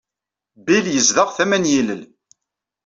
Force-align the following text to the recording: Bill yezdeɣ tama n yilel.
Bill 0.65 0.85
yezdeɣ 0.91 1.29
tama 1.35 1.57
n 1.57 1.69
yilel. 1.71 2.01